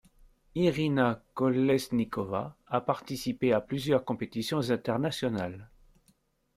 [0.61, 5.69] Irina Kolesnikova a participé à plusieurs compétitions internationales.